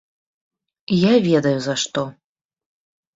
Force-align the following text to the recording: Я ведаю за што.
Я 0.99 1.11
ведаю 1.27 1.53
за 1.65 1.75
што. 1.83 2.01